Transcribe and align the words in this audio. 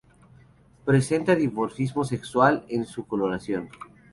Presenta 0.83 1.35
dimorfismo 1.35 2.03
sexual 2.05 2.65
en 2.69 2.87
su 2.87 3.05
coloración. 3.05 3.69